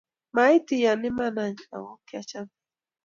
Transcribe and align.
mait 0.35 0.65
iyanan 0.75 1.07
iman 1.09 1.35
any 1.43 1.61
ako 1.75 1.91
kiachamin 2.07 2.57